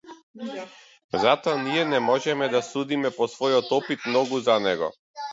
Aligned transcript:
Затоа 1.25 1.59
ние 1.67 1.83
не 1.89 1.99
можеме 2.05 2.47
да 2.53 2.61
судиме 2.67 3.11
по 3.17 3.27
својот 3.33 3.69
опит 3.77 4.07
многу 4.13 4.41
за 4.47 4.57
него. 4.65 4.89